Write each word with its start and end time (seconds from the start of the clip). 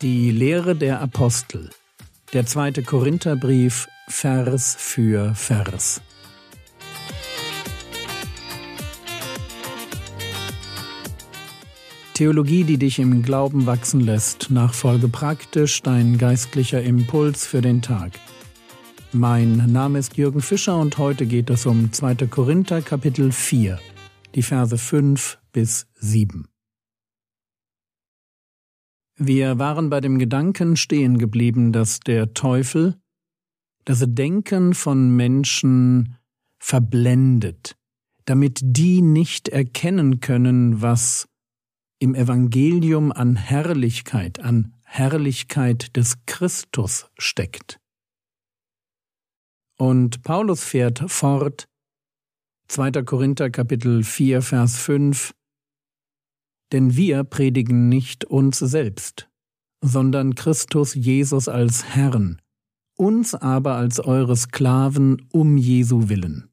Die 0.00 0.30
Lehre 0.30 0.76
der 0.76 1.00
Apostel. 1.00 1.70
Der 2.32 2.46
zweite 2.46 2.84
Korintherbrief, 2.84 3.88
Vers 4.06 4.76
für 4.78 5.34
Vers. 5.34 6.00
Theologie, 12.14 12.62
die 12.62 12.78
dich 12.78 13.00
im 13.00 13.22
Glauben 13.24 13.66
wachsen 13.66 13.98
lässt, 13.98 14.52
nachfolge 14.52 15.08
praktisch 15.08 15.82
dein 15.82 16.16
geistlicher 16.16 16.80
Impuls 16.80 17.44
für 17.44 17.60
den 17.60 17.82
Tag. 17.82 18.12
Mein 19.10 19.56
Name 19.72 19.98
ist 19.98 20.16
Jürgen 20.16 20.42
Fischer 20.42 20.76
und 20.78 20.96
heute 20.98 21.26
geht 21.26 21.50
es 21.50 21.66
um 21.66 21.92
2. 21.92 22.28
Korinther 22.28 22.82
Kapitel 22.82 23.32
4, 23.32 23.80
die 24.36 24.42
Verse 24.42 24.78
5 24.78 25.38
bis 25.52 25.88
7. 25.96 26.46
Wir 29.20 29.58
waren 29.58 29.90
bei 29.90 30.00
dem 30.00 30.20
Gedanken 30.20 30.76
stehen 30.76 31.18
geblieben, 31.18 31.72
dass 31.72 31.98
der 31.98 32.34
Teufel 32.34 32.94
das 33.84 34.04
Denken 34.06 34.74
von 34.74 35.10
Menschen 35.10 36.16
verblendet, 36.60 37.76
damit 38.26 38.60
die 38.62 39.02
nicht 39.02 39.48
erkennen 39.48 40.20
können, 40.20 40.82
was 40.82 41.28
im 41.98 42.14
Evangelium 42.14 43.10
an 43.10 43.34
Herrlichkeit, 43.34 44.38
an 44.38 44.74
Herrlichkeit 44.84 45.96
des 45.96 46.24
Christus 46.26 47.10
steckt. 47.18 47.80
Und 49.78 50.22
Paulus 50.22 50.62
fährt 50.62 51.10
fort, 51.10 51.68
2. 52.68 53.02
Korinther 53.02 53.50
Kapitel 53.50 54.04
4, 54.04 54.42
Vers 54.42 54.78
5, 54.78 55.34
denn 56.72 56.96
wir 56.96 57.24
predigen 57.24 57.88
nicht 57.88 58.24
uns 58.24 58.58
selbst, 58.58 59.28
sondern 59.82 60.34
Christus 60.34 60.94
Jesus 60.94 61.48
als 61.48 61.84
Herrn, 61.84 62.40
uns 62.96 63.34
aber 63.34 63.76
als 63.76 64.00
eure 64.00 64.36
Sklaven 64.36 65.28
um 65.32 65.56
Jesu 65.56 66.08
willen. 66.08 66.48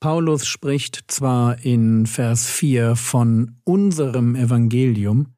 Paulus 0.00 0.46
spricht 0.46 1.04
zwar 1.08 1.64
in 1.64 2.06
Vers 2.06 2.46
4 2.46 2.96
von 2.96 3.56
unserem 3.64 4.34
Evangelium, 4.34 5.34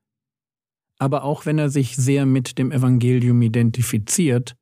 aber 0.99 1.25
auch 1.25 1.47
wenn 1.47 1.59
er 1.59 1.71
sich 1.71 1.95
sehr 1.95 2.27
mit 2.27 2.59
dem 2.59 2.73
Evangelium 2.73 3.43
identifiziert, 3.43 4.57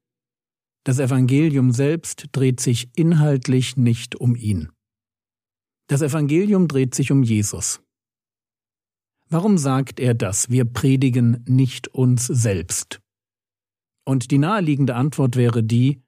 das 0.85 0.99
Evangelium 0.99 1.73
selbst 1.73 2.27
dreht 2.33 2.61
sich 2.61 2.91
inhaltlich 2.95 3.77
nicht 3.77 4.17
um 4.17 4.37
ihn. 4.37 4.71
Das 5.89 6.03
Evangelium 6.03 6.69
dreht 6.69 6.95
sich 6.95 7.11
um 7.11 7.23
Jesus. 7.23 7.81
Warum 9.35 9.59
sagt 9.59 9.99
er 9.99 10.15
das? 10.15 10.49
Wir 10.49 10.65
predigen 10.65 11.43
nicht 11.49 11.89
uns 11.89 12.29
selbst. 12.29 13.01
Und 14.07 14.31
die 14.31 14.39
naheliegende 14.39 14.95
Antwort 14.95 15.35
wäre 15.35 15.65
die, 15.65 16.05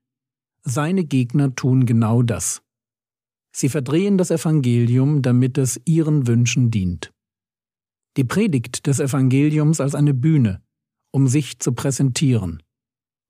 seine 0.62 1.02
Gegner 1.02 1.52
tun 1.52 1.86
genau 1.86 2.22
das. 2.22 2.62
Sie 3.50 3.68
verdrehen 3.68 4.16
das 4.16 4.30
Evangelium, 4.30 5.22
damit 5.22 5.58
es 5.58 5.80
ihren 5.86 6.28
Wünschen 6.28 6.70
dient. 6.70 7.12
Die 8.16 8.22
Predigt 8.22 8.86
des 8.86 9.00
Evangeliums 9.00 9.80
als 9.80 9.96
eine 9.96 10.14
Bühne, 10.14 10.62
um 11.10 11.26
sich 11.26 11.58
zu 11.58 11.72
präsentieren, 11.72 12.62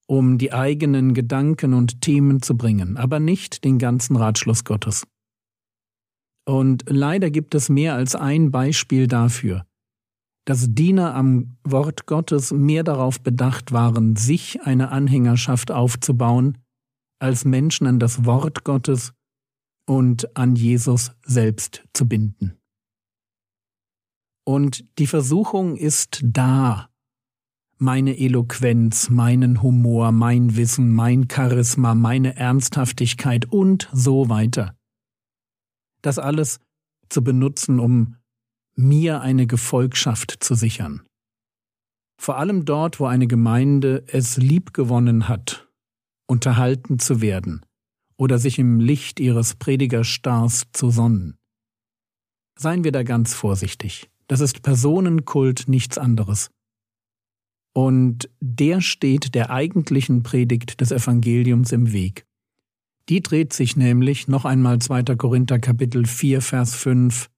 um 0.06 0.36
die 0.36 0.52
eigenen 0.52 1.14
Gedanken 1.14 1.72
und 1.72 2.02
Themen 2.02 2.42
zu 2.42 2.54
bringen, 2.54 2.98
aber 2.98 3.18
nicht 3.18 3.64
den 3.64 3.78
ganzen 3.78 4.16
Ratschluss 4.16 4.64
Gottes. 4.64 5.06
Und 6.46 6.84
leider 6.86 7.30
gibt 7.30 7.54
es 7.54 7.70
mehr 7.70 7.94
als 7.94 8.14
ein 8.14 8.50
Beispiel 8.50 9.06
dafür, 9.06 9.65
dass 10.46 10.72
Diener 10.72 11.14
am 11.14 11.58
Wort 11.64 12.06
Gottes 12.06 12.52
mehr 12.52 12.84
darauf 12.84 13.20
bedacht 13.20 13.72
waren, 13.72 14.16
sich 14.16 14.62
eine 14.62 14.90
Anhängerschaft 14.90 15.72
aufzubauen, 15.72 16.58
als 17.18 17.44
Menschen 17.44 17.86
an 17.86 17.98
das 17.98 18.24
Wort 18.24 18.64
Gottes 18.64 19.12
und 19.86 20.36
an 20.36 20.54
Jesus 20.54 21.12
selbst 21.24 21.84
zu 21.92 22.06
binden. 22.08 22.56
Und 24.44 24.84
die 24.98 25.08
Versuchung 25.08 25.76
ist 25.76 26.20
da, 26.22 26.90
meine 27.78 28.16
Eloquenz, 28.16 29.10
meinen 29.10 29.62
Humor, 29.62 30.12
mein 30.12 30.56
Wissen, 30.56 30.94
mein 30.94 31.26
Charisma, 31.30 31.94
meine 31.94 32.36
Ernsthaftigkeit 32.36 33.46
und 33.46 33.90
so 33.92 34.28
weiter. 34.28 34.76
Das 36.02 36.18
alles 36.18 36.60
zu 37.08 37.22
benutzen, 37.22 37.80
um 37.80 38.16
mir 38.76 39.22
eine 39.22 39.46
Gefolgschaft 39.46 40.36
zu 40.40 40.54
sichern. 40.54 41.02
Vor 42.18 42.38
allem 42.38 42.64
dort, 42.64 43.00
wo 43.00 43.06
eine 43.06 43.26
Gemeinde 43.26 44.04
es 44.06 44.36
liebgewonnen 44.36 45.28
hat, 45.28 45.68
unterhalten 46.26 46.98
zu 46.98 47.20
werden 47.20 47.64
oder 48.16 48.38
sich 48.38 48.58
im 48.58 48.80
Licht 48.80 49.20
ihres 49.20 49.54
Predigerstars 49.54 50.66
zu 50.72 50.90
sonnen. 50.90 51.36
Seien 52.58 52.84
wir 52.84 52.92
da 52.92 53.02
ganz 53.02 53.34
vorsichtig. 53.34 54.10
Das 54.28 54.40
ist 54.40 54.62
Personenkult 54.62 55.68
nichts 55.68 55.98
anderes. 55.98 56.50
Und 57.74 58.30
der 58.40 58.80
steht 58.80 59.34
der 59.34 59.50
eigentlichen 59.50 60.22
Predigt 60.22 60.80
des 60.80 60.90
Evangeliums 60.90 61.72
im 61.72 61.92
Weg. 61.92 62.24
Die 63.08 63.20
dreht 63.20 63.52
sich 63.52 63.76
nämlich 63.76 64.26
noch 64.26 64.46
einmal 64.46 64.78
2. 64.78 65.16
Korinther 65.16 65.58
Kapitel 65.58 66.06
4 66.06 66.40
Vers 66.40 66.74
5 66.74 67.28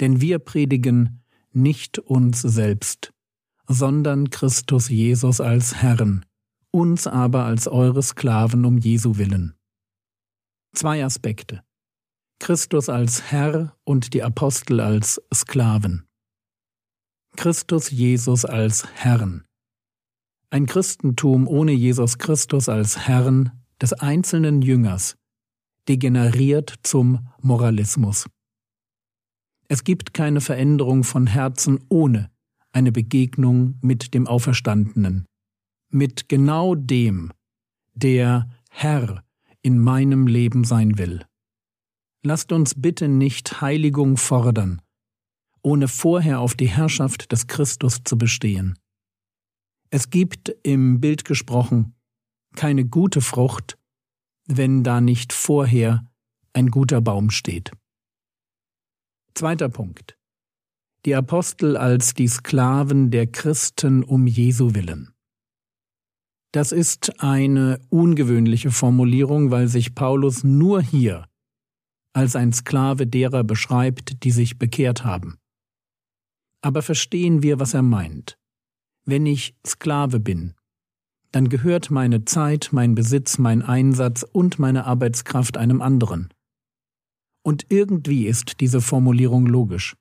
denn 0.00 0.20
wir 0.20 0.38
predigen 0.38 1.22
nicht 1.52 1.98
uns 1.98 2.40
selbst, 2.40 3.12
sondern 3.66 4.30
Christus 4.30 4.88
Jesus 4.88 5.40
als 5.40 5.76
Herrn, 5.76 6.24
uns 6.70 7.06
aber 7.06 7.44
als 7.44 7.68
eure 7.68 8.02
Sklaven 8.02 8.64
um 8.64 8.78
Jesu 8.78 9.16
willen. 9.16 9.54
Zwei 10.72 11.04
Aspekte. 11.04 11.62
Christus 12.38 12.88
als 12.88 13.30
Herr 13.30 13.76
und 13.84 14.14
die 14.14 14.22
Apostel 14.22 14.80
als 14.80 15.20
Sklaven. 15.32 16.06
Christus 17.36 17.90
Jesus 17.90 18.44
als 18.44 18.86
Herrn. 18.94 19.44
Ein 20.48 20.66
Christentum 20.66 21.46
ohne 21.46 21.72
Jesus 21.72 22.18
Christus 22.18 22.68
als 22.68 23.06
Herrn 23.06 23.52
des 23.80 23.92
einzelnen 23.92 24.62
Jüngers 24.62 25.16
degeneriert 25.86 26.74
zum 26.82 27.28
Moralismus. 27.40 28.26
Es 29.72 29.84
gibt 29.84 30.14
keine 30.14 30.40
Veränderung 30.40 31.04
von 31.04 31.28
Herzen 31.28 31.78
ohne 31.88 32.28
eine 32.72 32.90
Begegnung 32.90 33.78
mit 33.82 34.14
dem 34.14 34.26
Auferstandenen, 34.26 35.26
mit 35.90 36.28
genau 36.28 36.74
dem, 36.74 37.32
der 37.94 38.50
Herr 38.68 39.22
in 39.62 39.78
meinem 39.78 40.26
Leben 40.26 40.64
sein 40.64 40.98
will. 40.98 41.24
Lasst 42.24 42.50
uns 42.50 42.82
bitte 42.82 43.06
nicht 43.06 43.60
Heiligung 43.60 44.16
fordern, 44.16 44.82
ohne 45.62 45.86
vorher 45.86 46.40
auf 46.40 46.56
die 46.56 46.68
Herrschaft 46.68 47.30
des 47.30 47.46
Christus 47.46 48.02
zu 48.02 48.18
bestehen. 48.18 48.76
Es 49.90 50.10
gibt 50.10 50.48
im 50.64 51.00
Bild 51.00 51.24
gesprochen 51.24 51.94
keine 52.56 52.84
gute 52.84 53.20
Frucht, 53.20 53.78
wenn 54.48 54.82
da 54.82 55.00
nicht 55.00 55.32
vorher 55.32 56.04
ein 56.54 56.72
guter 56.72 57.00
Baum 57.00 57.30
steht. 57.30 57.70
Zweiter 59.34 59.68
Punkt. 59.68 60.16
Die 61.06 61.14
Apostel 61.14 61.76
als 61.76 62.14
die 62.14 62.28
Sklaven 62.28 63.10
der 63.10 63.26
Christen 63.26 64.02
um 64.02 64.26
Jesu 64.26 64.74
willen. 64.74 65.14
Das 66.52 66.72
ist 66.72 67.22
eine 67.22 67.80
ungewöhnliche 67.90 68.70
Formulierung, 68.70 69.50
weil 69.50 69.68
sich 69.68 69.94
Paulus 69.94 70.42
nur 70.44 70.82
hier 70.82 71.26
als 72.12 72.34
ein 72.34 72.52
Sklave 72.52 73.06
derer 73.06 73.44
beschreibt, 73.44 74.24
die 74.24 74.32
sich 74.32 74.58
bekehrt 74.58 75.04
haben. 75.04 75.38
Aber 76.60 76.82
verstehen 76.82 77.42
wir, 77.42 77.60
was 77.60 77.72
er 77.72 77.82
meint. 77.82 78.36
Wenn 79.04 79.26
ich 79.26 79.54
Sklave 79.64 80.20
bin, 80.20 80.54
dann 81.32 81.48
gehört 81.48 81.90
meine 81.90 82.24
Zeit, 82.24 82.70
mein 82.72 82.96
Besitz, 82.96 83.38
mein 83.38 83.62
Einsatz 83.62 84.24
und 84.24 84.58
meine 84.58 84.84
Arbeitskraft 84.84 85.56
einem 85.56 85.80
anderen. 85.80 86.34
Und 87.42 87.66
irgendwie 87.70 88.26
ist 88.26 88.60
diese 88.60 88.80
Formulierung 88.80 89.46
logisch. 89.46 89.96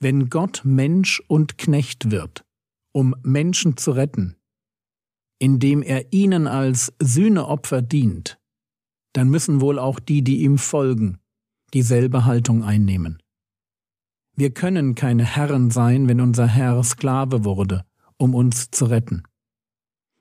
Wenn 0.00 0.30
Gott 0.30 0.62
Mensch 0.64 1.22
und 1.28 1.58
Knecht 1.58 2.10
wird, 2.10 2.44
um 2.92 3.14
Menschen 3.22 3.76
zu 3.76 3.92
retten, 3.92 4.36
indem 5.38 5.82
er 5.82 6.12
ihnen 6.12 6.46
als 6.46 6.92
Sühneopfer 7.00 7.82
dient, 7.82 8.38
dann 9.12 9.28
müssen 9.28 9.60
wohl 9.60 9.78
auch 9.78 9.98
die, 9.98 10.22
die 10.22 10.42
ihm 10.42 10.58
folgen, 10.58 11.18
dieselbe 11.74 12.24
Haltung 12.24 12.62
einnehmen. 12.62 13.18
Wir 14.36 14.52
können 14.52 14.94
keine 14.94 15.24
Herren 15.24 15.70
sein, 15.70 16.08
wenn 16.08 16.20
unser 16.20 16.46
Herr 16.46 16.82
Sklave 16.84 17.44
wurde, 17.44 17.84
um 18.16 18.34
uns 18.34 18.70
zu 18.70 18.86
retten. 18.86 19.24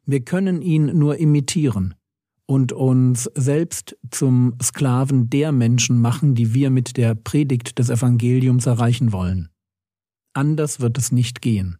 Wir 0.06 0.26
können 0.26 0.62
ihn 0.62 0.98
nur 0.98 1.18
imitieren, 1.18 1.96
und 2.50 2.72
uns 2.72 3.30
selbst 3.36 3.96
zum 4.10 4.58
Sklaven 4.60 5.30
der 5.30 5.52
Menschen 5.52 6.02
machen, 6.02 6.34
die 6.34 6.52
wir 6.56 6.72
mit 6.72 6.98
der 6.98 7.14
Predigt 7.14 7.78
des 7.78 7.92
Evangeliums 7.92 8.66
erreichen 8.66 9.12
wollen. 9.12 9.50
Anders 10.34 10.80
wird 10.80 10.98
es 10.98 11.12
nicht 11.12 11.44
gehen. 11.44 11.78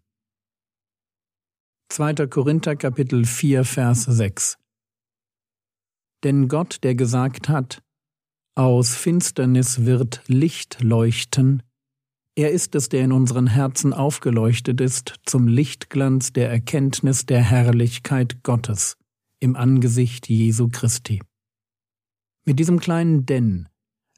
2. 1.92 2.28
Korinther 2.28 2.76
Kapitel 2.76 3.26
4 3.26 3.66
Vers 3.66 4.04
6 4.04 4.60
Denn 6.24 6.48
Gott, 6.48 6.84
der 6.84 6.94
gesagt 6.94 7.50
hat, 7.50 7.82
aus 8.56 8.94
Finsternis 8.94 9.86
wird 9.86 10.22
Licht 10.28 10.84
leuchten, 10.84 11.64
er 12.36 12.52
ist 12.52 12.76
es, 12.76 12.90
der 12.90 13.06
in 13.06 13.12
unseren 13.12 13.48
Herzen 13.48 13.92
aufgeleuchtet 13.92 14.82
ist 14.82 15.16
zum 15.26 15.48
Lichtglanz 15.48 16.32
der 16.32 16.52
Erkenntnis 16.52 17.26
der 17.26 17.42
Herrlichkeit 17.42 18.44
Gottes 18.44 18.99
im 19.40 19.56
Angesicht 19.56 20.30
Jesu 20.30 20.70
Christi. 20.70 21.22
Mit 22.46 22.60
diesem 22.60 22.80
kleinen 22.80 23.26
Denn 23.26 23.70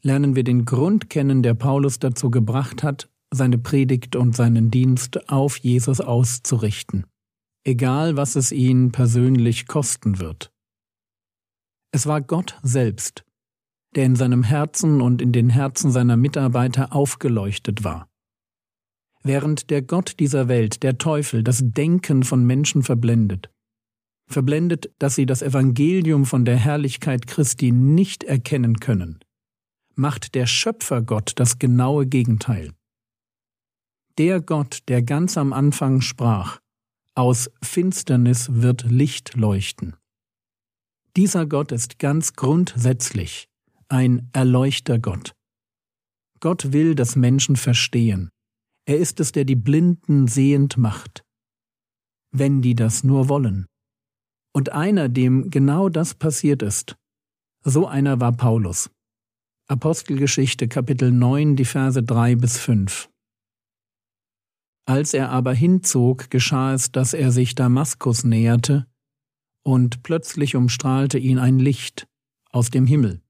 lernen 0.01 0.35
wir 0.35 0.43
den 0.43 0.65
Grund 0.65 1.09
kennen, 1.09 1.43
der 1.43 1.53
Paulus 1.53 1.99
dazu 1.99 2.31
gebracht 2.31 2.83
hat, 2.83 3.09
seine 3.33 3.57
Predigt 3.57 4.15
und 4.15 4.35
seinen 4.35 4.71
Dienst 4.71 5.29
auf 5.29 5.57
Jesus 5.57 6.01
auszurichten, 6.01 7.05
egal 7.63 8.17
was 8.17 8.35
es 8.35 8.51
ihn 8.51 8.91
persönlich 8.91 9.67
kosten 9.67 10.19
wird. 10.19 10.51
Es 11.91 12.07
war 12.07 12.21
Gott 12.21 12.59
selbst, 12.63 13.25
der 13.95 14.05
in 14.05 14.15
seinem 14.15 14.43
Herzen 14.43 15.01
und 15.01 15.21
in 15.21 15.31
den 15.31 15.49
Herzen 15.49 15.91
seiner 15.91 16.17
Mitarbeiter 16.17 16.93
aufgeleuchtet 16.93 17.83
war. 17.83 18.09
Während 19.23 19.69
der 19.69 19.81
Gott 19.81 20.19
dieser 20.19 20.47
Welt, 20.47 20.83
der 20.83 20.97
Teufel, 20.97 21.43
das 21.43 21.61
Denken 21.63 22.23
von 22.23 22.45
Menschen 22.45 22.81
verblendet, 22.81 23.51
verblendet, 24.31 24.91
dass 24.99 25.15
sie 25.15 25.25
das 25.25 25.41
Evangelium 25.41 26.25
von 26.25 26.45
der 26.45 26.57
Herrlichkeit 26.57 27.27
Christi 27.27 27.71
nicht 27.71 28.23
erkennen 28.23 28.79
können, 28.79 29.19
macht 29.95 30.35
der 30.35 30.47
Schöpfergott 30.47 31.33
das 31.35 31.59
genaue 31.59 32.07
Gegenteil. 32.07 32.71
Der 34.17 34.41
Gott, 34.41 34.79
der 34.87 35.03
ganz 35.03 35.37
am 35.37 35.53
Anfang 35.53 36.01
sprach, 36.01 36.59
aus 37.15 37.49
Finsternis 37.61 38.49
wird 38.51 38.83
Licht 38.83 39.35
leuchten. 39.35 39.95
Dieser 41.17 41.45
Gott 41.45 41.71
ist 41.71 41.99
ganz 41.99 42.33
grundsätzlich 42.33 43.47
ein 43.89 44.29
Erleuchtergott. 44.31 45.33
Gott 46.39 46.71
will, 46.71 46.95
dass 46.95 47.15
Menschen 47.15 47.57
verstehen, 47.57 48.29
er 48.85 48.97
ist 48.97 49.19
es, 49.19 49.31
der 49.31 49.45
die 49.45 49.55
Blinden 49.55 50.27
sehend 50.27 50.77
macht, 50.77 51.23
wenn 52.31 52.61
die 52.61 52.75
das 52.75 53.03
nur 53.03 53.29
wollen. 53.29 53.67
Und 54.53 54.71
einer, 54.71 55.09
dem 55.09 55.49
genau 55.49 55.89
das 55.89 56.13
passiert 56.13 56.61
ist, 56.61 56.97
so 57.63 57.87
einer 57.87 58.19
war 58.19 58.33
Paulus. 58.33 58.89
Apostelgeschichte 59.67 60.67
Kapitel 60.67 61.11
9, 61.11 61.55
die 61.55 61.65
Verse 61.65 62.01
3 62.01 62.35
bis 62.35 62.57
5. 62.57 63.09
Als 64.85 65.13
er 65.13 65.29
aber 65.29 65.53
hinzog, 65.53 66.29
geschah 66.29 66.73
es, 66.73 66.91
dass 66.91 67.13
er 67.13 67.31
sich 67.31 67.55
Damaskus 67.55 68.23
näherte, 68.23 68.87
und 69.63 70.03
plötzlich 70.03 70.55
umstrahlte 70.55 71.17
ihn 71.19 71.37
ein 71.37 71.59
Licht 71.59 72.07
aus 72.49 72.71
dem 72.71 72.85
Himmel. 72.85 73.21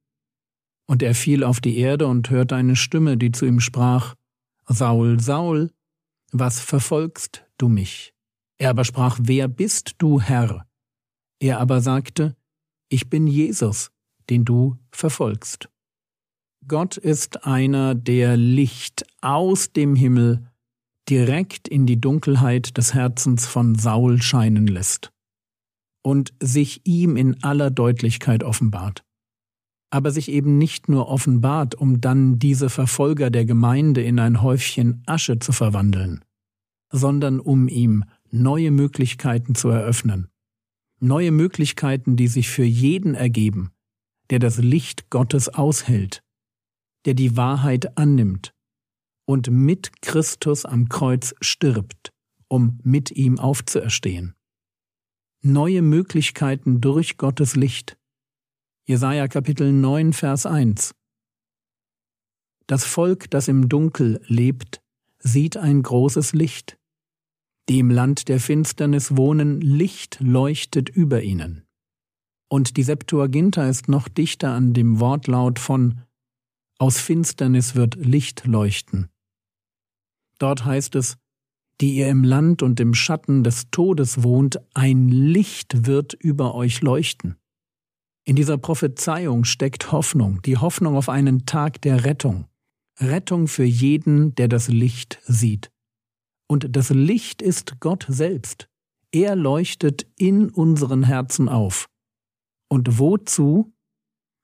Und 0.88 1.04
er 1.04 1.14
fiel 1.14 1.44
auf 1.44 1.60
die 1.60 1.78
Erde 1.78 2.08
und 2.08 2.30
hörte 2.30 2.56
eine 2.56 2.76
Stimme, 2.76 3.18
die 3.18 3.32
zu 3.32 3.46
ihm 3.46 3.60
sprach, 3.60 4.16
Saul, 4.68 5.20
Saul, 5.20 5.72
was 6.32 6.60
verfolgst 6.60 7.46
du 7.58 7.68
mich? 7.68 8.14
Er 8.58 8.72
aber 8.72 8.86
sprach, 8.86 9.20
Wer 9.22 9.48
bist 9.48 9.96
du, 9.98 10.22
Herr? 10.22 10.66
Er 11.42 11.60
aber 11.60 11.82
sagte, 11.82 12.36
Ich 12.90 13.10
bin 13.10 13.28
Jesus, 13.28 13.92
den 14.30 14.46
du 14.46 14.78
verfolgst. 14.92 15.70
Gott 16.68 16.98
ist 16.98 17.46
einer, 17.46 17.96
der 17.96 18.38
Licht 18.38 19.06
aus 19.22 19.74
dem 19.74 19.96
Himmel 19.96 20.48
direkt 21.10 21.68
in 21.68 21.86
die 21.86 22.00
Dunkelheit 22.00 22.78
des 22.78 22.94
Herzens 22.94 23.48
von 23.48 23.76
Saul 23.76 24.22
scheinen 24.22 24.68
lässt 24.68 25.12
und 26.04 26.34
sich 26.42 26.82
ihm 26.86 27.18
in 27.18 27.44
aller 27.44 27.72
Deutlichkeit 27.72 28.44
offenbart 28.44 29.04
aber 29.92 30.12
sich 30.12 30.32
eben 30.32 30.58
nicht 30.58 30.90
nur 30.90 31.10
offenbart, 31.10 31.76
um 31.76 32.02
dann 32.02 32.40
diese 32.40 32.70
Verfolger 32.70 33.30
der 33.30 33.46
Gemeinde 33.46 34.02
in 34.02 34.20
ein 34.20 34.42
Häufchen 34.42 35.04
Asche 35.06 35.38
zu 35.38 35.52
verwandeln, 35.52 36.24
sondern 36.92 37.40
um 37.40 37.68
ihm 37.68 38.06
neue 38.32 38.72
Möglichkeiten 38.72 39.54
zu 39.54 39.68
eröffnen. 39.68 40.31
Neue 41.04 41.32
Möglichkeiten, 41.32 42.16
die 42.16 42.28
sich 42.28 42.50
für 42.50 42.64
jeden 42.64 43.16
ergeben, 43.16 43.72
der 44.30 44.38
das 44.38 44.60
Licht 44.60 45.10
Gottes 45.10 45.50
aushält, 45.50 46.22
der 47.06 47.16
die 47.16 47.36
Wahrheit 47.36 47.98
annimmt 47.98 48.54
und 49.26 49.50
mit 49.50 50.02
Christus 50.04 50.64
am 50.64 50.90
Kreuz 50.90 51.34
stirbt, 51.42 52.12
um 52.48 52.80
mit 52.84 53.10
ihm 53.10 53.40
aufzuerstehen. 53.40 54.36
Neue 55.42 55.82
Möglichkeiten 55.82 56.82
durch 56.82 57.18
Gottes 57.18 57.56
Licht, 57.56 57.98
Jesaja 58.86 59.28
Kapitel 59.28 59.72
9, 59.72 60.14
Vers 60.14 60.46
1. 60.46 60.94
Das 62.68 62.86
Volk, 62.86 63.30
das 63.32 63.48
im 63.48 63.70
Dunkel 63.70 64.22
lebt, 64.28 64.82
sieht 65.18 65.58
ein 65.58 65.82
großes 65.82 66.34
Licht. 66.34 66.78
Die 67.70 67.80
im 67.80 67.90
Land 67.90 68.28
der 68.28 68.40
Finsternis 68.40 69.16
wohnen, 69.16 69.62
Licht 69.62 70.18
leuchtet 70.20 70.90
über 70.90 71.22
ihnen. 71.22 71.66
Und 72.50 72.76
die 72.76 72.84
Septuaginta 72.84 73.68
ist 73.70 73.88
noch 73.88 74.10
dichter 74.10 74.52
an 74.52 74.74
dem 74.74 75.00
Wortlaut 75.00 75.60
von 75.60 76.02
Aus 76.80 77.00
Finsternis 77.00 77.76
wird 77.76 77.96
Licht 77.96 78.46
leuchten. 78.46 79.10
Dort 80.40 80.66
heißt 80.66 80.96
es, 80.96 81.18
die 81.80 81.96
ihr 81.96 82.10
im 82.10 82.24
Land 82.24 82.62
und 82.62 82.80
im 82.80 82.94
Schatten 82.94 83.44
des 83.44 83.70
Todes 83.72 84.24
wohnt, 84.24 84.60
ein 84.74 85.10
Licht 85.10 85.88
wird 85.88 86.14
über 86.14 86.56
euch 86.56 86.82
leuchten. 86.82 87.38
In 88.24 88.36
dieser 88.36 88.58
Prophezeiung 88.58 89.46
steckt 89.46 89.92
Hoffnung, 89.92 90.42
die 90.44 90.58
Hoffnung 90.58 90.96
auf 90.96 91.10
einen 91.10 91.46
Tag 91.46 91.82
der 91.82 92.06
Rettung. 92.06 92.46
Rettung 93.00 93.48
für 93.48 93.64
jeden, 93.64 94.36
der 94.36 94.48
das 94.48 94.68
Licht 94.68 95.20
sieht. 95.24 95.72
Und 96.52 96.76
das 96.76 96.90
Licht 96.90 97.42
ist 97.42 97.80
Gott 97.80 98.06
selbst. 98.10 98.68
Er 99.14 99.38
leuchtet 99.38 100.06
in 100.18 100.50
unseren 100.50 101.04
Herzen 101.04 101.48
auf. 101.48 101.88
Und 102.68 103.00
wozu? 103.00 103.72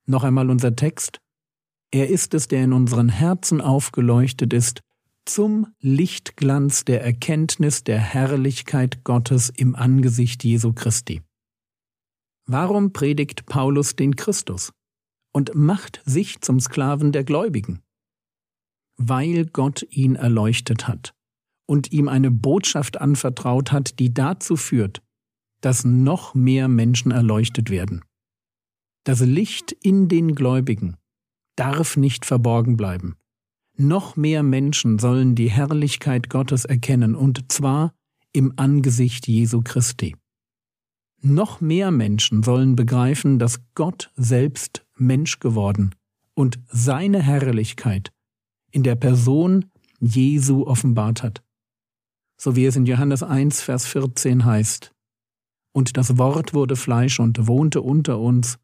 Noch 0.06 0.24
einmal 0.24 0.50
unser 0.50 0.74
Text. 0.74 1.20
Er 1.92 2.08
ist 2.08 2.34
es, 2.34 2.48
der 2.48 2.64
in 2.64 2.72
unseren 2.72 3.10
Herzen 3.10 3.60
aufgeleuchtet 3.60 4.54
ist, 4.54 4.80
zum 5.26 5.68
Lichtglanz 5.82 6.86
der 6.86 7.04
Erkenntnis 7.04 7.84
der 7.84 8.00
Herrlichkeit 8.00 9.04
Gottes 9.04 9.50
im 9.50 9.76
Angesicht 9.76 10.46
Jesu 10.46 10.72
Christi. 10.72 11.24
Warum 12.46 12.94
predigt 12.94 13.48
Paulus 13.48 13.98
den 13.98 14.16
Christus 14.16 14.72
und 15.34 15.56
macht 15.56 16.02
sich 16.06 16.40
zum 16.40 16.62
Sklaven 16.62 17.12
der 17.12 17.26
Gläubigen? 17.26 17.82
Weil 18.96 19.46
Gott 19.48 19.86
ihn 19.90 20.16
erleuchtet 20.16 20.88
hat 20.88 21.17
und 21.68 21.92
ihm 21.92 22.08
eine 22.08 22.32
Botschaft 22.32 23.00
anvertraut 23.00 23.72
hat, 23.72 24.00
die 24.00 24.14
dazu 24.14 24.56
führt, 24.56 25.04
dass 25.62 25.86
noch 25.86 26.34
mehr 26.34 26.68
Menschen 26.68 27.12
erleuchtet 27.12 27.70
werden. 27.70 28.04
Das 29.04 29.20
Licht 29.20 29.72
in 29.72 30.08
den 30.08 30.34
Gläubigen 30.34 30.98
darf 31.56 31.98
nicht 31.98 32.26
verborgen 32.26 32.78
bleiben. 32.78 33.16
Noch 33.78 34.16
mehr 34.16 34.42
Menschen 34.44 34.98
sollen 34.98 35.36
die 35.36 35.52
Herrlichkeit 35.52 36.30
Gottes 36.30 36.66
erkennen, 36.66 37.16
und 37.16 37.52
zwar 37.52 37.94
im 38.34 38.54
Angesicht 38.56 39.28
Jesu 39.28 39.62
Christi. 39.64 40.16
Noch 41.22 41.62
mehr 41.62 41.92
Menschen 41.92 42.44
sollen 42.44 42.76
begreifen, 42.76 43.40
dass 43.40 43.62
Gott 43.76 44.12
selbst 44.16 44.86
Mensch 44.96 45.40
geworden 45.40 45.96
und 46.34 46.60
seine 46.68 47.22
Herrlichkeit 47.22 48.12
in 48.72 48.84
der 48.84 48.96
Person 48.96 49.66
Jesu 50.00 50.66
offenbart 50.66 51.24
hat. 51.24 51.44
So 52.40 52.56
wie 52.56 52.66
es 52.66 52.76
in 52.76 52.86
Johannes 52.86 53.24
1, 53.24 53.62
Vers 53.62 53.86
14 53.88 54.46
heißt. 54.46 54.94
Und 55.74 55.98
das 55.98 56.18
Wort 56.18 56.54
wurde 56.54 56.76
Fleisch 56.76 57.20
und 57.20 57.48
wohnte 57.48 57.82
unter 57.82 58.20
uns, 58.20 58.58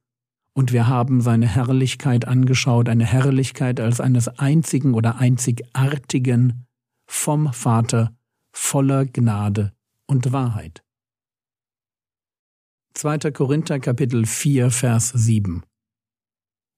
und 0.55 0.71
wir 0.71 0.87
haben 0.87 1.21
seine 1.21 1.47
Herrlichkeit 1.47 2.25
angeschaut, 2.27 2.87
eine 2.87 3.05
Herrlichkeit 3.05 3.79
als 3.79 3.99
eines 3.99 4.27
einzigen 4.27 4.93
oder 4.93 5.15
einzigartigen 5.17 6.67
vom 7.07 7.51
Vater 7.51 8.15
voller 8.51 9.05
Gnade 9.05 9.73
und 10.05 10.31
Wahrheit. 10.31 10.83
2. 12.93 13.31
Korinther 13.31 13.79
Kapitel 13.79 14.27
4 14.27 14.69
Vers 14.69 15.09
7 15.09 15.63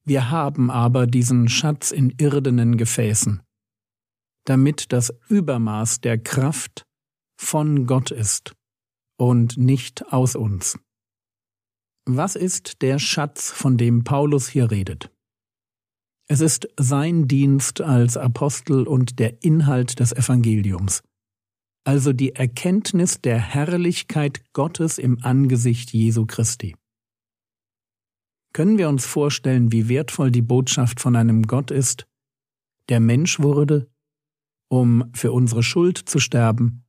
Wir 0.05 0.31
haben 0.31 0.71
aber 0.71 1.05
diesen 1.05 1.49
Schatz 1.49 1.91
in 1.91 2.11
irdenen 2.11 2.77
Gefäßen, 2.77 3.41
damit 4.45 4.91
das 4.93 5.13
Übermaß 5.29 6.01
der 6.01 6.17
Kraft 6.17 6.85
von 7.37 7.85
Gott 7.85 8.11
ist 8.11 8.55
und 9.17 9.57
nicht 9.57 10.11
aus 10.13 10.35
uns. 10.35 10.79
Was 12.07 12.35
ist 12.35 12.81
der 12.81 12.99
Schatz, 12.99 13.51
von 13.51 13.77
dem 13.77 14.03
Paulus 14.03 14.47
hier 14.47 14.71
redet? 14.71 15.11
Es 16.27 16.39
ist 16.39 16.67
sein 16.79 17.27
Dienst 17.27 17.81
als 17.81 18.17
Apostel 18.17 18.87
und 18.87 19.19
der 19.19 19.43
Inhalt 19.43 19.99
des 19.99 20.11
Evangeliums. 20.11 21.03
also 21.87 22.13
die 22.13 22.35
Erkenntnis 22.35 23.21
der 23.21 23.37
Herrlichkeit 23.37 24.43
Gottes 24.53 24.97
im 24.97 25.23
Angesicht 25.23 25.93
Jesu 25.93 26.25
Christi. 26.25 26.75
Können 28.53 28.77
wir 28.77 28.89
uns 28.89 29.05
vorstellen, 29.05 29.71
wie 29.71 29.87
wertvoll 29.87 30.31
die 30.31 30.41
Botschaft 30.41 30.99
von 30.99 31.15
einem 31.15 31.43
Gott 31.43 31.71
ist, 31.71 32.07
der 32.89 32.99
Mensch 32.99 33.39
wurde, 33.39 33.87
um 34.67 35.05
für 35.13 35.31
unsere 35.31 35.63
Schuld 35.63 35.97
zu 35.97 36.19
sterben 36.19 36.83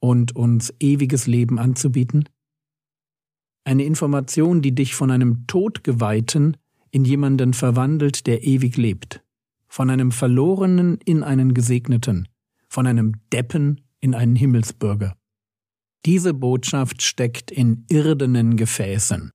und 0.00 0.34
uns 0.34 0.72
ewiges 0.80 1.26
Leben 1.26 1.58
anzubieten? 1.58 2.28
Eine 3.64 3.84
Information, 3.84 4.62
die 4.62 4.74
dich 4.74 4.94
von 4.94 5.10
einem 5.10 5.46
Todgeweihten 5.46 6.56
in 6.90 7.04
jemanden 7.04 7.52
verwandelt, 7.52 8.26
der 8.26 8.44
ewig 8.44 8.76
lebt, 8.76 9.22
von 9.68 9.90
einem 9.90 10.12
Verlorenen 10.12 10.98
in 11.04 11.22
einen 11.22 11.52
Gesegneten, 11.52 12.28
von 12.68 12.86
einem 12.86 13.14
Deppen 13.32 13.80
in 14.00 14.14
einen 14.14 14.36
Himmelsbürger. 14.36 15.16
Diese 16.04 16.32
Botschaft 16.32 17.02
steckt 17.02 17.50
in 17.50 17.84
irdenen 17.88 18.56
Gefäßen, 18.56 19.32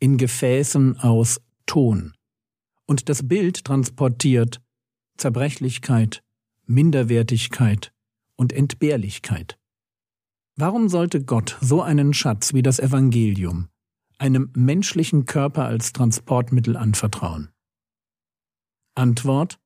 in 0.00 0.16
Gefäßen 0.18 0.98
aus 0.98 1.40
Ton. 1.66 2.14
Und 2.86 3.08
das 3.08 3.26
Bild 3.28 3.64
transportiert 3.64 4.60
Zerbrechlichkeit, 5.16 6.24
Minderwertigkeit 6.66 7.92
und 8.36 8.52
Entbehrlichkeit. 8.52 9.58
Warum 10.56 10.88
sollte 10.88 11.24
Gott 11.24 11.58
so 11.60 11.82
einen 11.82 12.14
Schatz 12.14 12.54
wie 12.54 12.62
das 12.62 12.78
Evangelium 12.78 13.68
einem 14.18 14.50
menschlichen 14.54 15.24
Körper 15.24 15.64
als 15.64 15.92
Transportmittel 15.92 16.76
anvertrauen? 16.76 17.50
Antwort 18.94 19.58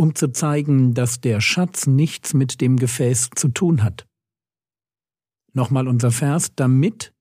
um 0.00 0.14
zu 0.14 0.32
zeigen, 0.32 0.94
dass 0.94 1.20
der 1.20 1.42
Schatz 1.42 1.86
nichts 1.86 2.32
mit 2.32 2.62
dem 2.62 2.78
Gefäß 2.78 3.28
zu 3.36 3.48
tun 3.48 3.82
hat. 3.82 4.08
Nochmal 5.52 5.86
unser 5.86 6.10
Vers, 6.10 6.54
damit 6.56 7.12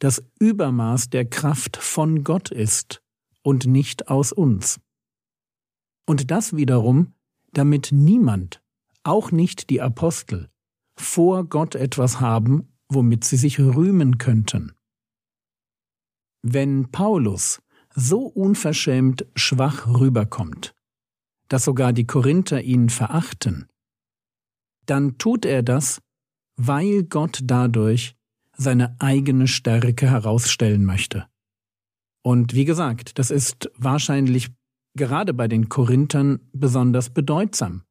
das 0.00 0.24
Übermaß 0.40 1.10
der 1.10 1.26
Kraft 1.26 1.76
von 1.76 2.24
Gott 2.24 2.50
ist 2.50 3.00
und 3.42 3.66
nicht 3.66 4.08
aus 4.08 4.32
uns. 4.32 4.80
Und 6.08 6.32
das 6.32 6.56
wiederum, 6.56 7.14
damit 7.52 7.90
niemand, 7.92 8.62
auch 9.02 9.30
nicht 9.32 9.70
die 9.70 9.80
Apostel, 9.80 10.48
vor 10.96 11.44
Gott 11.44 11.74
etwas 11.74 12.20
haben, 12.20 12.72
womit 12.88 13.24
sie 13.24 13.36
sich 13.36 13.58
rühmen 13.58 14.18
könnten. 14.18 14.72
Wenn 16.42 16.90
Paulus 16.90 17.60
so 17.94 18.26
unverschämt 18.26 19.26
schwach 19.34 19.86
rüberkommt, 19.86 20.74
dass 21.48 21.64
sogar 21.64 21.92
die 21.92 22.06
Korinther 22.06 22.62
ihn 22.62 22.90
verachten, 22.90 23.68
dann 24.86 25.18
tut 25.18 25.44
er 25.44 25.62
das, 25.62 26.00
weil 26.56 27.04
Gott 27.04 27.40
dadurch 27.44 28.16
seine 28.56 28.96
eigene 29.00 29.46
Stärke 29.46 30.10
herausstellen 30.10 30.84
möchte. 30.84 31.26
Und 32.22 32.54
wie 32.54 32.64
gesagt, 32.64 33.18
das 33.18 33.30
ist 33.30 33.70
wahrscheinlich 33.76 34.50
gerade 34.94 35.34
bei 35.34 35.48
den 35.48 35.68
Korinthern 35.68 36.40
besonders 36.52 37.10
bedeutsam, 37.10 37.82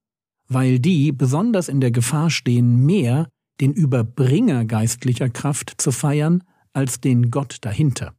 weil 0.48 0.80
die 0.80 1.12
besonders 1.12 1.70
in 1.70 1.82
der 1.82 1.92
Gefahr 1.92 2.30
stehen, 2.30 2.86
mehr 2.86 3.30
den 3.60 3.74
Überbringer 3.74 4.66
geistlicher 4.66 5.30
Kraft 5.30 5.74
zu 5.78 5.92
feiern 5.92 6.44
als 6.74 7.00
den 7.02 7.32
Gott 7.32 7.58
dahinter. 7.62 8.14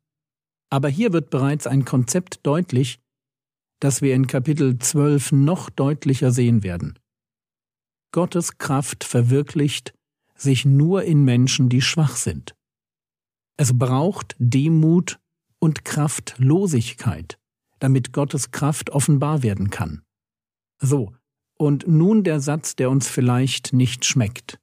Aber 0.70 0.88
hier 0.88 1.12
wird 1.12 1.30
bereits 1.30 1.66
ein 1.66 1.84
Konzept 1.84 2.40
deutlich, 2.42 3.00
das 3.80 4.02
wir 4.02 4.14
in 4.14 4.26
Kapitel 4.26 4.78
12 4.78 5.32
noch 5.32 5.70
deutlicher 5.70 6.32
sehen 6.32 6.62
werden. 6.62 6.98
Gottes 8.12 8.58
Kraft 8.58 9.04
verwirklicht 9.04 9.94
sich 10.34 10.64
nur 10.64 11.04
in 11.04 11.24
Menschen, 11.24 11.68
die 11.68 11.82
schwach 11.82 12.16
sind. 12.16 12.54
Es 13.56 13.76
braucht 13.76 14.36
Demut 14.38 15.18
und 15.58 15.84
Kraftlosigkeit, 15.84 17.37
damit 17.78 18.12
Gottes 18.12 18.50
Kraft 18.50 18.90
offenbar 18.90 19.42
werden 19.42 19.70
kann. 19.70 20.02
So, 20.80 21.14
und 21.58 21.86
nun 21.88 22.24
der 22.24 22.40
Satz, 22.40 22.76
der 22.76 22.90
uns 22.90 23.08
vielleicht 23.08 23.72
nicht 23.72 24.04
schmeckt. 24.04 24.58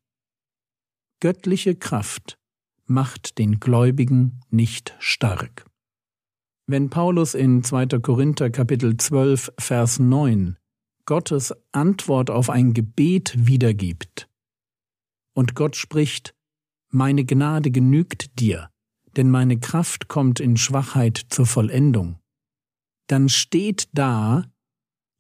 Göttliche 1.20 1.76
Kraft 1.76 2.38
macht 2.86 3.38
den 3.38 3.60
Gläubigen 3.60 4.42
nicht 4.50 4.96
stark. 5.00 5.66
Wenn 6.68 6.90
Paulus 6.90 7.34
in 7.34 7.64
2. 7.64 8.00
Korinther 8.00 8.50
Kapitel 8.50 8.98
12 8.98 9.52
Vers 9.60 10.00
9 10.00 10.58
Gottes 11.06 11.54
Antwort 11.72 12.32
auf 12.32 12.50
ein 12.50 12.74
Gebet 12.74 13.36
wiedergibt 13.38 14.28
und 15.36 15.54
Gott 15.54 15.76
spricht, 15.76 16.34
Meine 16.90 17.26
Gnade 17.26 17.70
genügt 17.70 18.40
dir, 18.40 18.72
denn 19.16 19.30
meine 19.30 19.60
Kraft 19.60 20.08
kommt 20.08 20.40
in 20.40 20.58
Schwachheit 20.58 21.22
zur 21.30 21.46
Vollendung, 21.46 22.20
dann 23.08 23.30
steht 23.30 23.90
da, 23.94 24.44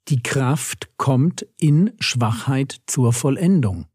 die 0.07 0.21
Kraft 0.21 0.89
kommt 0.97 1.47
in 1.57 1.93
Schwachheit 1.99 2.81
zur 2.85 3.13
Vollendung. 3.13 3.87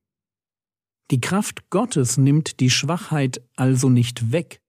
Die 1.11 1.21
Kraft 1.21 1.71
Gottes 1.71 2.17
nimmt 2.17 2.61
die 2.61 2.71
Schwachheit 2.71 3.43
also 3.57 3.89
nicht 3.89 4.33
weg. 4.33 4.61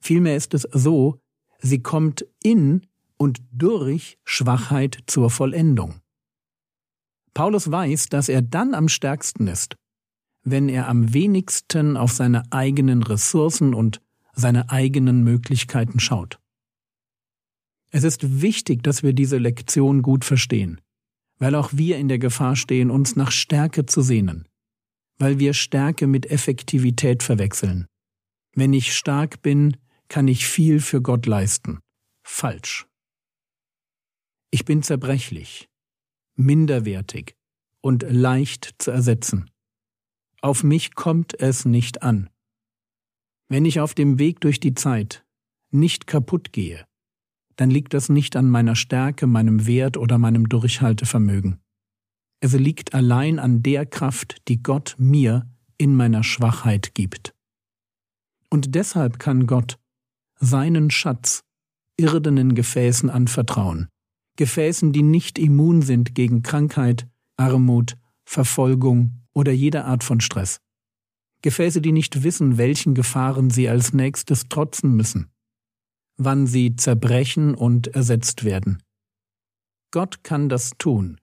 Vielmehr 0.00 0.36
ist 0.36 0.54
es 0.54 0.62
so, 0.72 1.20
sie 1.58 1.82
kommt 1.82 2.26
in 2.42 2.86
und 3.16 3.40
durch 3.50 4.18
Schwachheit 4.24 4.98
zur 5.06 5.30
Vollendung. 5.30 6.00
Paulus 7.34 7.70
weiß, 7.70 8.08
dass 8.08 8.28
er 8.28 8.42
dann 8.42 8.74
am 8.74 8.88
stärksten 8.88 9.46
ist, 9.46 9.76
wenn 10.42 10.68
er 10.68 10.88
am 10.88 11.12
wenigsten 11.12 11.96
auf 11.96 12.12
seine 12.12 12.44
eigenen 12.50 13.02
Ressourcen 13.02 13.74
und 13.74 14.00
seine 14.32 14.70
eigenen 14.70 15.22
Möglichkeiten 15.22 16.00
schaut. 16.00 16.38
Es 17.96 18.04
ist 18.04 18.42
wichtig, 18.42 18.82
dass 18.82 19.02
wir 19.02 19.14
diese 19.14 19.38
Lektion 19.38 20.02
gut 20.02 20.26
verstehen, 20.26 20.82
weil 21.38 21.54
auch 21.54 21.70
wir 21.72 21.96
in 21.96 22.08
der 22.08 22.18
Gefahr 22.18 22.54
stehen, 22.54 22.90
uns 22.90 23.16
nach 23.16 23.30
Stärke 23.30 23.86
zu 23.86 24.02
sehnen, 24.02 24.46
weil 25.18 25.38
wir 25.38 25.54
Stärke 25.54 26.06
mit 26.06 26.30
Effektivität 26.30 27.22
verwechseln. 27.22 27.86
Wenn 28.54 28.74
ich 28.74 28.94
stark 28.94 29.40
bin, 29.40 29.78
kann 30.08 30.28
ich 30.28 30.46
viel 30.46 30.80
für 30.80 31.00
Gott 31.00 31.24
leisten. 31.24 31.80
Falsch. 32.22 32.86
Ich 34.50 34.66
bin 34.66 34.82
zerbrechlich, 34.82 35.70
minderwertig 36.34 37.34
und 37.80 38.04
leicht 38.06 38.74
zu 38.76 38.90
ersetzen. 38.90 39.48
Auf 40.42 40.62
mich 40.62 40.94
kommt 40.96 41.40
es 41.40 41.64
nicht 41.64 42.02
an. 42.02 42.28
Wenn 43.48 43.64
ich 43.64 43.80
auf 43.80 43.94
dem 43.94 44.18
Weg 44.18 44.40
durch 44.40 44.60
die 44.60 44.74
Zeit 44.74 45.24
nicht 45.70 46.06
kaputt 46.06 46.52
gehe, 46.52 46.84
dann 47.56 47.70
liegt 47.70 47.94
das 47.94 48.08
nicht 48.08 48.36
an 48.36 48.48
meiner 48.48 48.76
Stärke, 48.76 49.26
meinem 49.26 49.66
Wert 49.66 49.96
oder 49.96 50.18
meinem 50.18 50.48
Durchhaltevermögen. 50.48 51.58
Es 52.40 52.52
liegt 52.52 52.94
allein 52.94 53.38
an 53.38 53.62
der 53.62 53.86
Kraft, 53.86 54.36
die 54.48 54.62
Gott 54.62 54.94
mir 54.98 55.50
in 55.78 55.94
meiner 55.94 56.22
Schwachheit 56.22 56.94
gibt. 56.94 57.34
Und 58.50 58.74
deshalb 58.74 59.18
kann 59.18 59.46
Gott 59.46 59.78
seinen 60.38 60.90
Schatz 60.90 61.42
irdenen 61.96 62.54
Gefäßen 62.54 63.08
anvertrauen, 63.08 63.88
Gefäßen, 64.36 64.92
die 64.92 65.02
nicht 65.02 65.38
immun 65.38 65.80
sind 65.80 66.14
gegen 66.14 66.42
Krankheit, 66.42 67.08
Armut, 67.38 67.96
Verfolgung 68.24 69.22
oder 69.32 69.52
jede 69.52 69.84
Art 69.84 70.04
von 70.04 70.20
Stress. 70.20 70.60
Gefäße, 71.42 71.80
die 71.80 71.92
nicht 71.92 72.22
wissen, 72.22 72.58
welchen 72.58 72.94
Gefahren 72.94 73.50
sie 73.50 73.68
als 73.68 73.92
nächstes 73.92 74.48
trotzen 74.48 74.94
müssen, 74.94 75.30
wann 76.16 76.46
sie 76.46 76.76
zerbrechen 76.76 77.54
und 77.54 77.88
ersetzt 77.88 78.44
werden. 78.44 78.82
Gott 79.90 80.24
kann 80.24 80.48
das 80.48 80.72
tun, 80.78 81.18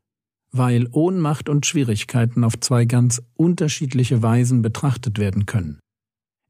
weil 0.52 0.88
Ohnmacht 0.92 1.50
und 1.50 1.66
Schwierigkeiten 1.66 2.44
auf 2.44 2.60
zwei 2.60 2.86
ganz 2.86 3.22
unterschiedliche 3.36 4.22
Weisen 4.22 4.62
betrachtet 4.62 5.20
werden 5.20 5.46
können. 5.46 5.80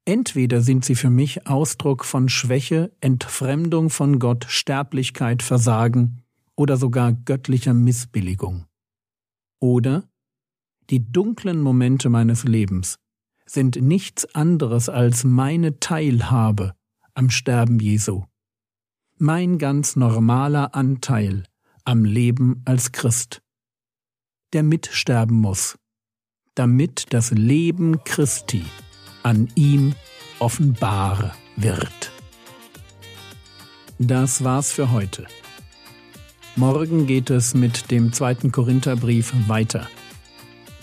Entweder 0.06 0.62
sind 0.62 0.84
sie 0.84 0.96
für 0.96 1.10
mich 1.10 1.48
Ausdruck 1.48 2.04
von 2.04 2.28
Schwäche, 2.28 2.92
Entfremdung 3.00 3.90
von 3.90 4.20
Gott, 4.20 4.46
Sterblichkeit, 4.50 5.42
Versagen 5.42 6.24
oder 6.56 6.76
sogar 6.76 7.14
göttlicher 7.14 7.74
Missbilligung. 7.74 8.66
Oder 9.62 10.10
die 10.90 11.10
dunklen 11.10 11.62
Momente 11.62 12.10
meines 12.10 12.44
Lebens 12.44 13.00
sind 13.46 13.82
nichts 13.82 14.26
anderes 14.36 14.90
als 14.90 15.24
meine 15.24 15.80
Teilhabe 15.80 16.74
am 17.14 17.30
Sterben 17.30 17.80
Jesu. 17.80 18.24
Mein 19.20 19.60
ganz 19.60 19.96
normaler 19.96 20.74
Anteil 20.74 21.44
am 21.86 22.04
Leben 22.04 22.62
als 22.66 22.92
Christ, 22.92 23.42
der 24.54 24.64
mitsterben 24.64 25.40
muss, 25.40 25.78
damit 26.56 27.14
das 27.14 27.30
Leben 27.32 28.04
Christi 28.04 28.66
an 29.22 29.50
ihm 29.56 29.94
offenbar 30.40 31.36
wird. 31.56 32.12
Das 34.00 34.44
war's 34.44 34.72
für 34.72 34.92
heute. 34.92 35.28
Morgen 36.56 37.06
geht 37.06 37.30
es 37.30 37.54
mit 37.54 37.92
dem 37.92 38.14
zweiten 38.14 38.52
Korintherbrief 38.52 39.34
weiter. 39.48 39.88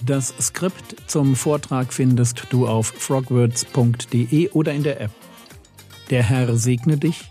Das 0.03 0.33
Skript 0.41 1.11
zum 1.11 1.35
Vortrag 1.35 1.93
findest 1.93 2.47
du 2.51 2.67
auf 2.69 2.87
frogwords.de 2.87 4.51
oder 4.51 4.73
in 4.73 4.85
der 4.85 5.01
App. 5.01 5.11
Der 6.11 6.23
Herr 6.23 6.57
segne 6.57 6.97
dich, 6.97 7.31